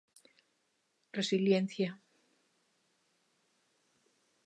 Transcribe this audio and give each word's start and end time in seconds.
Resiliencia. 1.19 1.89